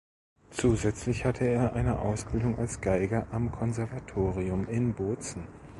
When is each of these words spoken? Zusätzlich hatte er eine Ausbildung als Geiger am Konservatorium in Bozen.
Zusätzlich 0.49 1.25
hatte 1.25 1.45
er 1.45 1.73
eine 1.75 1.99
Ausbildung 1.99 2.57
als 2.57 2.81
Geiger 2.81 3.27
am 3.29 3.51
Konservatorium 3.51 4.67
in 4.67 4.95
Bozen. 4.95 5.47